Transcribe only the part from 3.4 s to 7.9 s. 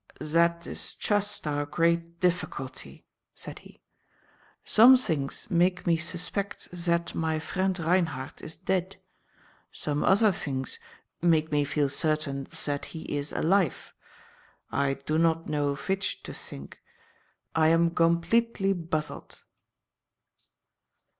he. "Zome zings make me suspect zat my friend